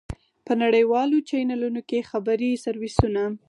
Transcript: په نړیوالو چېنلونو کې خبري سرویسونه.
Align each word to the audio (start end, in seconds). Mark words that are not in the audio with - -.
په 0.45 0.53
نړیوالو 0.63 1.17
چېنلونو 1.29 1.81
کې 1.89 2.07
خبري 2.09 2.51
سرویسونه. 2.65 3.21